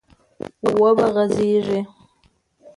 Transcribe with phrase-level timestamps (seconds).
[0.81, 1.79] و به غځېږي،